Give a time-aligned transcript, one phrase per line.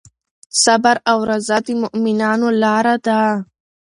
[0.63, 3.21] صبر او رضا د مؤمنانو لاره ده.